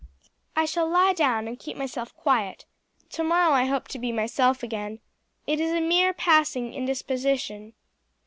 [0.55, 2.65] "I shall lie down and keep myself quiet.
[3.11, 4.97] Tomorrow I hope to be myself again.
[5.45, 7.73] It is a mere passing indisposition."